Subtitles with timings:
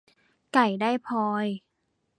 [0.53, 1.45] ไก่ได้พลอย